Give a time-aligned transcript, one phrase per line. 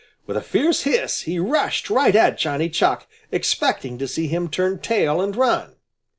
[0.25, 4.79] With a fierce hiss he rushed right at Johnny Chuck, expecting to see him turn
[4.79, 5.75] tail and run.